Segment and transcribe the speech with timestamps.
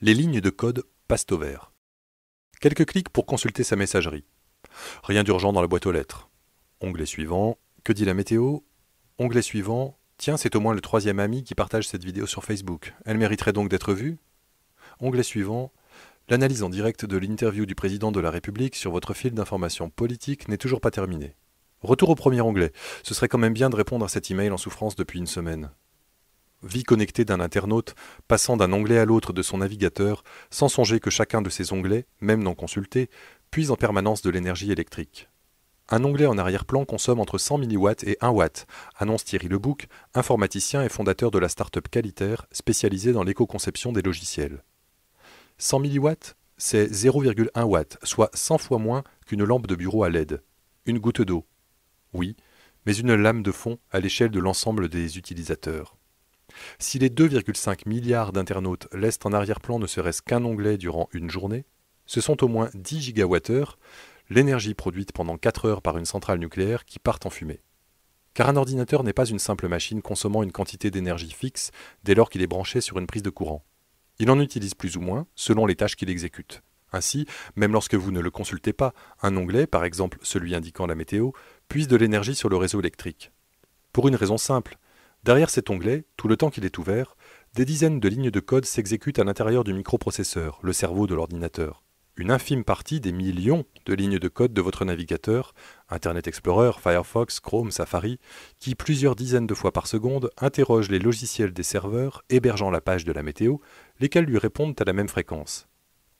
[0.00, 1.72] Les lignes de code passent au vert.
[2.60, 4.24] Quelques clics pour consulter sa messagerie.
[5.02, 6.30] Rien d'urgent dans la boîte aux lettres.
[6.80, 7.58] Onglet suivant.
[7.82, 8.58] Que dit la météo?
[9.18, 9.98] Onglet suivant.
[10.16, 12.94] Tiens, c'est au moins le troisième ami qui partage cette vidéo sur Facebook.
[13.06, 14.18] Elle mériterait donc d'être vue?
[15.00, 15.72] Onglet suivant.
[16.28, 20.46] L'analyse en direct de l'interview du président de la République sur votre fil d'information politique
[20.46, 21.34] n'est toujours pas terminée.
[21.82, 22.70] Retour au premier onglet.
[23.02, 25.72] Ce serait quand même bien de répondre à cet email en souffrance depuis une semaine
[26.62, 27.94] vie connectée d'un internaute,
[28.26, 32.06] passant d'un onglet à l'autre de son navigateur, sans songer que chacun de ces onglets,
[32.20, 33.10] même non consultés,
[33.50, 35.28] puise en permanence de l'énergie électrique.
[35.90, 38.50] Un onglet en arrière-plan consomme entre 100 mW et 1 W,
[38.98, 44.62] annonce Thierry Lebouc, informaticien et fondateur de la start-up Qualitaire, spécialisée dans l'éco-conception des logiciels.
[45.56, 46.10] 100 mW,
[46.58, 50.42] c'est 0,1 W, soit 100 fois moins qu'une lampe de bureau à LED.
[50.84, 51.46] Une goutte d'eau.
[52.12, 52.36] Oui,
[52.84, 55.97] mais une lame de fond à l'échelle de l'ensemble des utilisateurs.
[56.78, 61.64] Si les 2,5 milliards d'internautes laissent en arrière-plan ne serait-ce qu'un onglet durant une journée,
[62.06, 63.78] ce sont au moins 10 gigawattheures,
[64.30, 67.60] l'énergie produite pendant 4 heures par une centrale nucléaire qui part en fumée.
[68.34, 71.70] Car un ordinateur n'est pas une simple machine consommant une quantité d'énergie fixe
[72.04, 73.64] dès lors qu'il est branché sur une prise de courant.
[74.18, 76.62] Il en utilise plus ou moins selon les tâches qu'il exécute.
[76.92, 77.26] Ainsi,
[77.56, 81.32] même lorsque vous ne le consultez pas, un onglet, par exemple celui indiquant la météo,
[81.68, 83.32] puise de l'énergie sur le réseau électrique.
[83.92, 84.78] Pour une raison simple,
[85.24, 87.16] Derrière cet onglet, tout le temps qu'il est ouvert,
[87.54, 91.82] des dizaines de lignes de code s'exécutent à l'intérieur du microprocesseur, le cerveau de l'ordinateur.
[92.16, 95.54] Une infime partie des millions de lignes de code de votre navigateur,
[95.88, 98.18] Internet Explorer, Firefox, Chrome, Safari,
[98.58, 103.04] qui plusieurs dizaines de fois par seconde interrogent les logiciels des serveurs hébergeant la page
[103.04, 103.58] de la météo,
[104.00, 105.67] lesquels lui répondent à la même fréquence.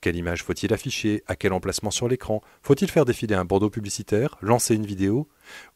[0.01, 1.23] Quelle image faut-il afficher?
[1.27, 2.41] À quel emplacement sur l'écran?
[2.63, 4.37] Faut-il faire défiler un bandeau publicitaire?
[4.41, 5.27] Lancer une vidéo?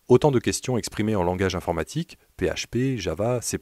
[0.08, 3.58] Autant de questions exprimées en langage informatique, PHP, Java, C++,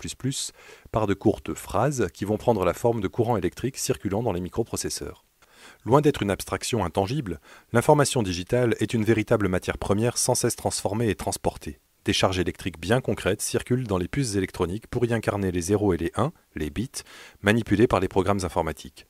[0.91, 4.41] par de courtes phrases qui vont prendre la forme de courants électriques circulant dans les
[4.41, 5.25] microprocesseurs.
[5.83, 7.39] Loin d'être une abstraction intangible,
[7.73, 11.79] l'information digitale est une véritable matière première sans cesse transformée et transportée.
[12.05, 15.93] Des charges électriques bien concrètes circulent dans les puces électroniques pour y incarner les 0
[15.93, 17.03] et les 1, les bits,
[17.41, 19.07] manipulés par les programmes informatiques.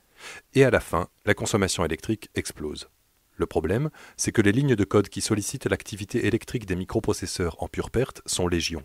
[0.54, 2.90] Et à la fin, la consommation électrique explose.
[3.36, 7.68] Le problème, c'est que les lignes de code qui sollicitent l'activité électrique des microprocesseurs en
[7.68, 8.84] pure perte sont légion.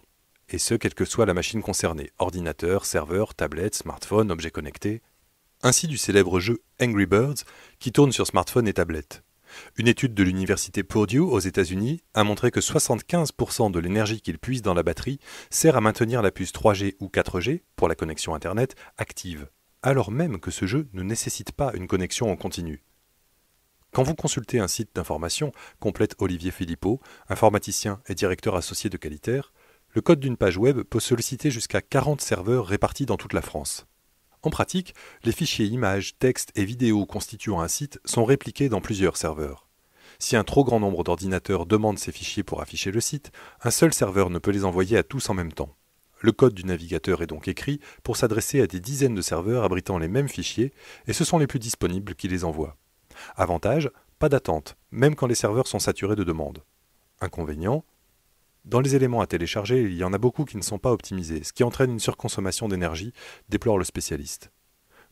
[0.49, 5.03] Et ce, quelle que soit la machine concernée, ordinateur, serveur, tablette, smartphone, objet connecté.
[5.63, 7.45] Ainsi du célèbre jeu Angry Birds
[7.81, 9.25] qui tourne sur smartphone et tablette.
[9.77, 14.63] Une étude de l'université Purdue aux États-Unis a montré que 75% de l'énergie qu'il puise
[14.63, 15.19] dans la batterie
[15.51, 19.49] sert à maintenir la puce 3G ou 4G, pour la connexion Internet, active,
[19.83, 22.83] alors même que ce jeu ne nécessite pas une connexion en continu.
[23.93, 29.53] Quand vous consultez un site d'information, complète Olivier Philippot, informaticien et directeur associé de Qualitaire,
[29.91, 33.87] le code d'une page web peut solliciter jusqu'à 40 serveurs répartis dans toute la France.
[34.43, 34.95] En pratique,
[35.25, 39.67] les fichiers images, textes et vidéos constituant un site sont répliqués dans plusieurs serveurs.
[40.19, 43.33] Si un trop grand nombre d'ordinateurs demandent ces fichiers pour afficher le site,
[43.63, 45.75] un seul serveur ne peut les envoyer à tous en même temps.
[46.21, 49.99] Le code du navigateur est donc écrit pour s'adresser à des dizaines de serveurs abritant
[49.99, 50.73] les mêmes fichiers,
[51.07, 52.77] et ce sont les plus disponibles qui les envoient.
[53.37, 56.65] Avantage, pas d'attente, même quand les serveurs sont saturés de demandes.
[57.21, 57.85] Inconvénient,
[58.67, 61.45] dans les éléments à télécharger, il y en a beaucoup qui ne sont pas optimisés,
[61.45, 63.13] ce qui entraîne une surconsommation d'énergie,
[63.49, 64.51] déplore le spécialiste.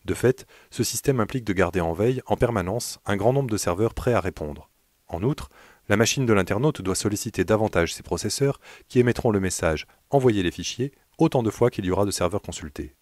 [0.04, 3.56] De fait, ce système implique de garder en veille, en permanence, un grand nombre de
[3.56, 4.70] serveurs prêts à répondre.
[5.06, 5.50] En outre,
[5.88, 10.50] la machine de l'internaute doit solliciter davantage ses processeurs qui émettront le message Envoyer les
[10.50, 12.94] fichiers autant de fois qu'il y aura de serveurs consultés.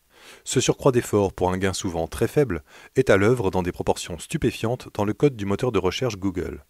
[0.45, 2.63] Ce surcroît d'effort pour un gain souvent très faible
[2.97, 6.65] est à l'œuvre dans des proportions stupéfiantes dans le code du moteur de recherche Google.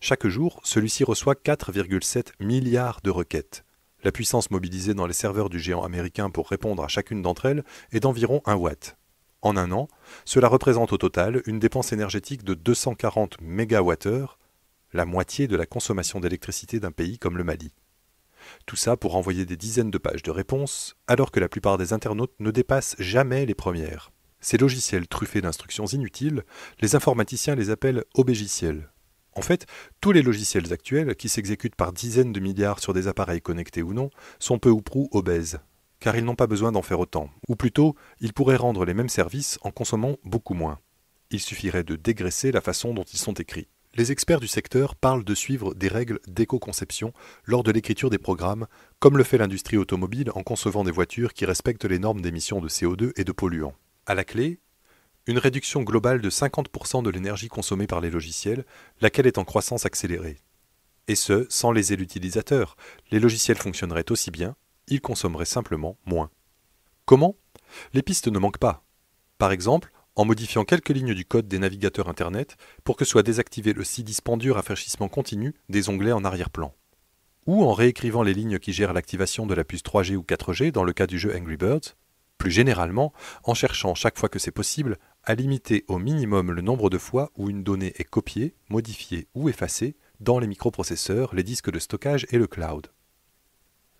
[0.00, 3.64] Chaque jour, celui-ci reçoit 4,7 milliards de requêtes.
[4.02, 7.64] La puissance mobilisée dans les serveurs du géant américain pour répondre à chacune d'entre elles
[7.92, 8.96] est d'environ 1 watt.
[9.42, 9.88] En un an,
[10.24, 14.26] cela représente au total une dépense énergétique de 240 MWh,
[14.92, 17.72] la moitié de la consommation d'électricité d'un pays comme le Mali.
[18.66, 21.92] Tout ça pour envoyer des dizaines de pages de réponses, alors que la plupart des
[21.92, 24.10] internautes ne dépassent jamais les premières.
[24.40, 26.44] Ces logiciels truffés d'instructions inutiles,
[26.80, 28.90] les informaticiens les appellent obégiciels.
[29.36, 29.66] En fait,
[30.00, 33.92] tous les logiciels actuels, qui s'exécutent par dizaines de milliards sur des appareils connectés ou
[33.92, 35.60] non, sont peu ou prou obèses,
[36.00, 37.30] car ils n'ont pas besoin d'en faire autant.
[37.48, 40.80] Ou plutôt, ils pourraient rendre les mêmes services en consommant beaucoup moins.
[41.30, 43.68] Il suffirait de dégraisser la façon dont ils sont écrits.
[43.96, 47.12] Les experts du secteur parlent de suivre des règles d'éco-conception
[47.44, 48.68] lors de l'écriture des programmes,
[49.00, 52.68] comme le fait l'industrie automobile en concevant des voitures qui respectent les normes d'émissions de
[52.68, 53.74] CO2 et de polluants.
[54.06, 54.60] À la clé,
[55.26, 58.64] une réduction globale de 50% de l'énergie consommée par les logiciels,
[59.00, 60.38] laquelle est en croissance accélérée.
[61.08, 62.76] Et ce, sans léser l'utilisateur.
[63.10, 64.54] Les logiciels fonctionneraient aussi bien,
[64.86, 66.30] ils consommeraient simplement moins.
[67.06, 67.36] Comment?
[67.92, 68.84] Les pistes ne manquent pas.
[69.38, 73.72] Par exemple, en modifiant quelques lignes du code des navigateurs Internet pour que soit désactivé
[73.72, 76.74] le si dispendieux rafraîchissement continu des onglets en arrière-plan.
[77.46, 80.84] Ou en réécrivant les lignes qui gèrent l'activation de la puce 3G ou 4G dans
[80.84, 81.96] le cas du jeu Angry Birds,
[82.36, 83.14] plus généralement
[83.44, 87.30] en cherchant chaque fois que c'est possible à limiter au minimum le nombre de fois
[87.34, 92.26] où une donnée est copiée, modifiée ou effacée dans les microprocesseurs, les disques de stockage
[92.28, 92.88] et le cloud.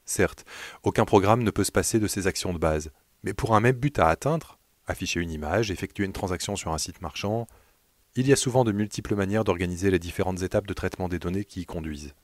[0.05, 0.45] Certes,
[0.83, 2.91] aucun programme ne peut se passer de ces actions de base,
[3.23, 4.60] mais pour un même but à atteindre,
[4.91, 7.47] afficher une image, effectuer une transaction sur un site marchand,
[8.17, 11.45] il y a souvent de multiples manières d'organiser les différentes étapes de traitement des données
[11.45, 12.15] qui y conduisent,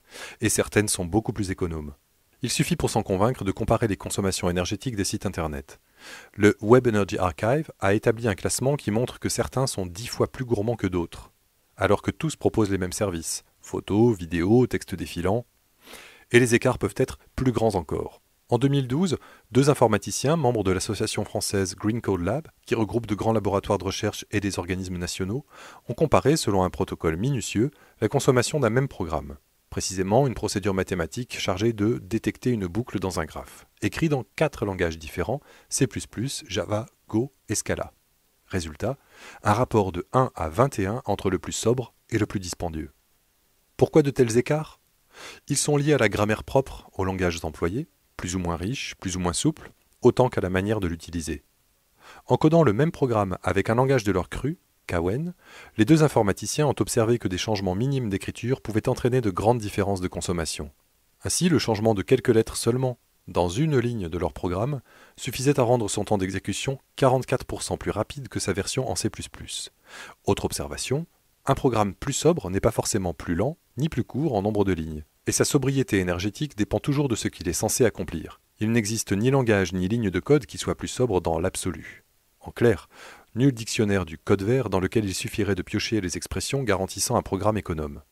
[0.41, 1.95] et certaines sont beaucoup plus économes.
[2.43, 5.81] Il suffit pour s'en convaincre de comparer les consommations énergétiques des sites Internet.
[6.35, 10.31] Le Web Energy Archive a établi un classement qui montre que certains sont dix fois
[10.31, 11.33] plus gourmands que d'autres,
[11.77, 15.45] alors que tous proposent les mêmes services photos, vidéos, textes défilants,
[16.31, 18.21] et les écarts peuvent être plus grands encore.
[18.49, 19.19] En 2012,
[19.51, 23.83] deux informaticiens, membres de l'association française Green Code Lab, qui regroupe de grands laboratoires de
[23.83, 25.45] recherche et des organismes nationaux,
[25.89, 29.39] ont comparé, selon un protocole minutieux, la consommation d'un même programme,
[29.69, 34.65] précisément une procédure mathématique chargée de détecter une boucle dans un graphe, écrit dans quatre
[34.65, 35.89] langages différents, C++,
[36.47, 37.95] Java, Go et Scala.
[38.47, 38.97] Résultat,
[39.43, 42.93] un rapport de 1 à 21 entre le plus sobre et le plus dispendieux.
[43.77, 44.79] Pourquoi de tels écarts?
[45.49, 49.17] Ils sont liés à la grammaire propre aux langages employés, plus ou moins riche, plus
[49.17, 49.73] ou moins souple,
[50.03, 51.43] autant qu'à la manière de l'utiliser.
[52.27, 55.35] En codant le même programme avec un langage de leur cru, Kawen,
[55.77, 60.01] les deux informaticiens ont observé que des changements minimes d'écriture pouvaient entraîner de grandes différences
[60.01, 60.71] de consommation.
[61.25, 64.81] Ainsi, le changement de quelques lettres seulement dans une ligne de leur programme
[65.17, 69.11] suffisait à rendre son temps d'exécution 44% plus rapide que sa version en C++.
[70.25, 71.07] Autre observation,
[71.45, 74.73] un programme plus sobre n'est pas forcément plus lent ni plus court en nombre de
[74.73, 78.41] lignes et sa sobriété énergétique dépend toujours de ce qu'il est censé accomplir.
[78.61, 82.05] Il n'existe ni langage ni ligne de code qui soit plus sobre dans l'absolu.
[82.41, 82.89] En clair,
[83.35, 87.23] nul dictionnaire du code vert dans lequel il suffirait de piocher les expressions garantissant un
[87.23, 88.03] programme économe.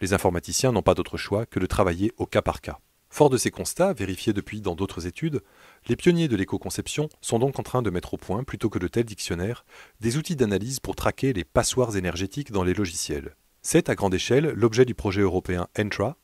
[0.00, 2.78] Les informaticiens n'ont pas d'autre choix que de travailler au cas par cas.
[3.10, 5.42] Fort de ces constats, vérifiés depuis dans d'autres études,
[5.86, 8.88] les pionniers de l'éco-conception sont donc en train de mettre au point, plutôt que de
[8.88, 9.64] tels dictionnaires,
[10.00, 13.34] des outils d'analyse pour traquer les passoires énergétiques dans les logiciels.
[13.62, 16.16] C'est à grande échelle l'objet du projet européen ENTRA,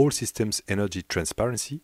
[0.00, 1.82] All Systems Energy Transparency,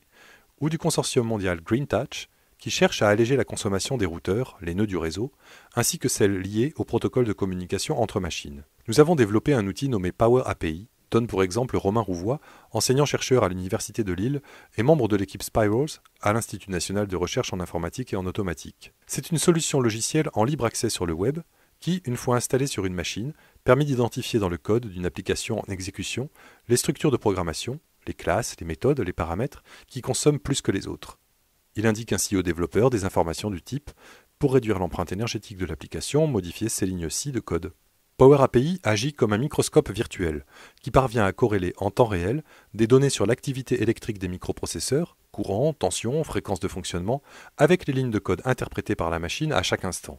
[0.61, 2.29] ou du consortium mondial Green Touch,
[2.59, 5.33] qui cherche à alléger la consommation des routeurs, les nœuds du réseau,
[5.75, 8.65] ainsi que celle liée au protocole de communication entre machines.
[8.89, 12.41] Nous avons développé un outil nommé Power API, donne pour exemple Romain Rouvois,
[12.73, 14.41] enseignant-chercheur à l'Université de Lille
[14.79, 18.93] et membre de l'équipe Spirals à l'Institut national de recherche en informatique et en automatique.
[19.07, 21.41] C'est une solution logicielle en libre accès sur le web
[21.81, 23.35] qui, une fois installée sur une machine,
[23.65, 26.31] permet d'identifier dans le code d'une application en exécution
[26.69, 30.87] les structures de programmation, les classes, les méthodes, les paramètres, qui consomment plus que les
[30.87, 31.19] autres.
[31.75, 33.91] Il indique ainsi aux développeurs des informations du type
[34.39, 37.73] pour réduire l'empreinte énergétique de l'application, modifier ces lignes-ci de code.
[38.17, 40.47] Power API agit comme un microscope virtuel
[40.81, 42.43] qui parvient à corréler en temps réel
[42.73, 47.23] des données sur l'activité électrique des microprocesseurs, courant, tension, fréquence de fonctionnement,
[47.59, 50.19] avec les lignes de code interprétées par la machine à chaque instant.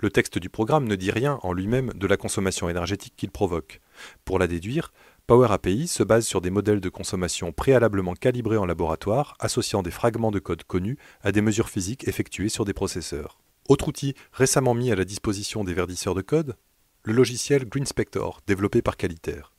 [0.00, 3.80] Le texte du programme ne dit rien en lui-même de la consommation énergétique qu'il provoque.
[4.24, 4.92] Pour la déduire,
[5.26, 9.90] Power API se base sur des modèles de consommation préalablement calibrés en laboratoire, associant des
[9.90, 13.40] fragments de code connus à des mesures physiques effectuées sur des processeurs.
[13.70, 16.56] Autre outil récemment mis à la disposition des verdisseurs de code,
[17.04, 19.54] le logiciel GreenSpector, développé par Qualitaire.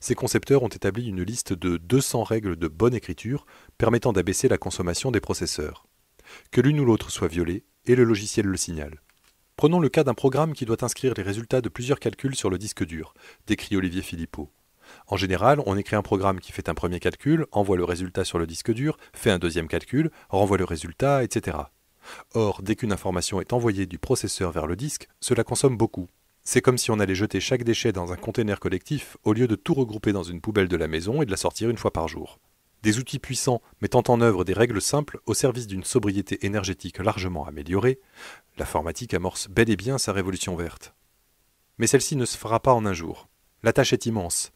[0.00, 3.46] Ces concepteurs ont établi une liste de 200 règles de bonne écriture
[3.78, 5.86] permettant d'abaisser la consommation des processeurs.
[6.50, 9.00] Que l'une ou l'autre soit violée, et le logiciel le signale.
[9.54, 12.58] Prenons le cas d'un programme qui doit inscrire les résultats de plusieurs calculs sur le
[12.58, 13.14] disque dur,
[13.46, 14.50] décrit Olivier Philippot.
[15.06, 18.38] En général, on écrit un programme qui fait un premier calcul, envoie le résultat sur
[18.38, 21.58] le disque dur, fait un deuxième calcul, renvoie le résultat, etc.
[22.34, 26.08] Or, dès qu'une information est envoyée du processeur vers le disque, cela consomme beaucoup.
[26.42, 29.56] C'est comme si on allait jeter chaque déchet dans un conteneur collectif au lieu de
[29.56, 32.06] tout regrouper dans une poubelle de la maison et de la sortir une fois par
[32.06, 32.38] jour.
[32.82, 37.46] Des outils puissants mettant en œuvre des règles simples au service d'une sobriété énergétique largement
[37.46, 37.98] améliorée,
[38.58, 40.94] l'informatique amorce bel et bien sa révolution verte.
[41.78, 43.30] Mais celle-ci ne se fera pas en un jour.
[43.62, 44.52] La tâche est immense.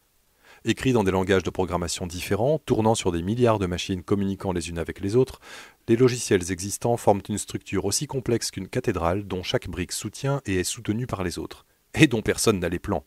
[0.65, 4.69] Écrits dans des langages de programmation différents, tournant sur des milliards de machines communiquant les
[4.71, 5.41] unes avec les autres,
[5.87, 10.57] les logiciels existants forment une structure aussi complexe qu'une cathédrale dont chaque brique soutient et
[10.57, 13.05] est soutenue par les autres, et dont personne n'a les plans.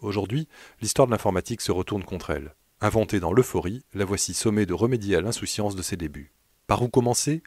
[0.00, 0.46] Aujourd'hui,
[0.80, 2.54] l'histoire de l'informatique se retourne contre elle.
[2.80, 6.32] Inventée dans l'euphorie, la voici sommée de remédier à l'insouciance de ses débuts.
[6.66, 7.42] Par où commencer?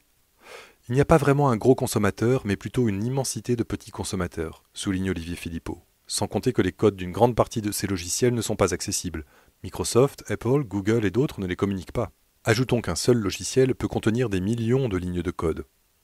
[0.89, 4.63] Il n'y a pas vraiment un gros consommateur, mais plutôt une immensité de petits consommateurs,
[4.73, 8.41] souligne Olivier Philippot sans compter que les codes d'une grande partie de ces logiciels ne
[8.41, 9.23] sont pas accessibles.
[9.63, 12.11] Microsoft, Apple, Google et d'autres ne les communiquent pas.
[12.43, 15.63] Ajoutons qu'un seul logiciel peut contenir des millions de lignes de code.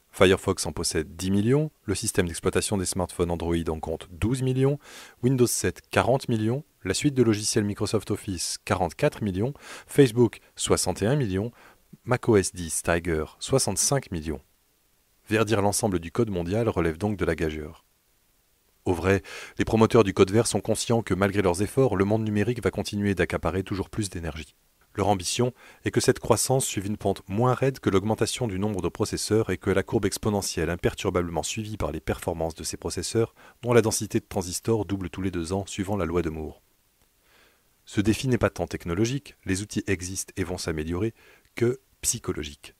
[0.09, 4.79] Firefox en possède 10 millions, le système d'exploitation des smartphones Android en compte 12 millions,
[5.23, 9.53] Windows 7 40 millions, la suite de logiciels Microsoft Office 44 millions,
[9.87, 11.51] Facebook 61 millions,
[12.05, 14.39] macOS 10 Tiger 65 millions.
[15.27, 17.86] Verdir l'ensemble du code mondial relève donc de la gageure.
[18.87, 19.21] Au vrai,
[19.57, 22.71] les promoteurs du code vert sont conscients que malgré leurs efforts, le monde numérique va
[22.71, 24.55] continuer d'accaparer toujours plus d'énergie.
[24.95, 25.53] Leur ambition
[25.83, 29.49] est que cette croissance suive une pente moins raide que l'augmentation du nombre de processeurs
[29.49, 33.81] et que la courbe exponentielle imperturbablement suivie par les performances de ces processeurs, dont la
[33.81, 36.61] densité de transistors double tous les deux ans suivant la loi de Moore.
[37.83, 41.13] Ce défi n'est pas tant technologique, les outils existent et vont s'améliorer,
[41.55, 42.73] que psychologique.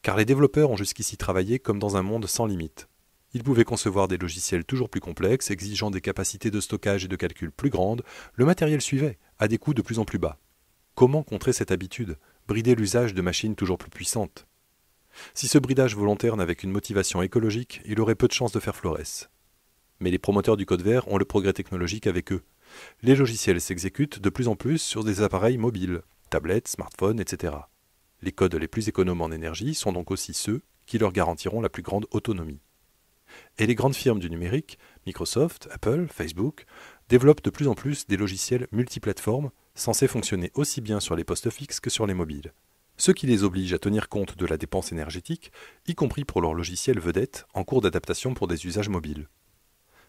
[0.00, 2.88] Car les développeurs ont jusqu'ici travaillé comme dans un monde sans limite.
[3.34, 7.16] Ils pouvaient concevoir des logiciels toujours plus complexes, exigeant des capacités de stockage et de
[7.16, 8.02] calcul plus grandes,
[8.34, 10.38] le matériel suivait, à des coûts de plus en plus bas.
[10.94, 14.46] Comment contrer cette habitude, brider l'usage de machines toujours plus puissantes
[15.32, 18.76] Si ce bridage volontaire n'avait qu'une motivation écologique, il aurait peu de chances de faire
[18.76, 19.30] florès.
[20.00, 22.42] Mais les promoteurs du code vert ont le progrès technologique avec eux.
[23.02, 27.54] Les logiciels s'exécutent de plus en plus sur des appareils mobiles, tablettes, smartphones, etc.
[28.20, 31.68] Les codes les plus économes en énergie sont donc aussi ceux qui leur garantiront la
[31.68, 32.60] plus grande autonomie.
[33.58, 36.64] Et les grandes firmes du numérique, Microsoft, Apple, Facebook,
[37.08, 41.50] développent de plus en plus des logiciels multiplateformes censés fonctionner aussi bien sur les postes
[41.50, 42.52] fixes que sur les mobiles.
[42.96, 45.50] Ce qui les oblige à tenir compte de la dépense énergétique,
[45.86, 49.28] y compris pour leurs logiciels vedettes en cours d'adaptation pour des usages mobiles.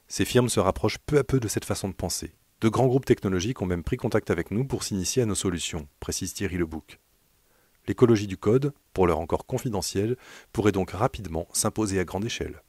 [0.08, 2.36] Ces firmes se rapprochent peu à peu de cette façon de penser.
[2.62, 5.88] De grands groupes technologiques ont même pris contact avec nous pour s'initier à nos solutions,
[6.00, 7.00] précise Thierry Lebouc.
[7.88, 10.16] L'écologie du code, pour l'heure encore confidentielle,
[10.54, 12.62] pourrait donc rapidement s'imposer à grande échelle.